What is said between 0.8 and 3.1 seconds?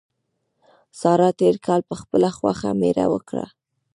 سارا تېر کال په خپله خوښه مېړه